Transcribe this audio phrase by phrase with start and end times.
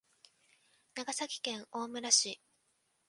[0.95, 2.41] 長崎県大村市